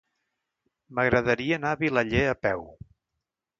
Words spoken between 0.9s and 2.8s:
M'agradaria anar a Vilaller a peu.